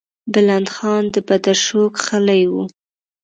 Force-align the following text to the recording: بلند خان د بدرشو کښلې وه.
بلند 0.33 0.67
خان 0.75 1.03
د 1.13 1.15
بدرشو 1.27 1.83
کښلې 1.97 2.43
وه. 2.53 2.63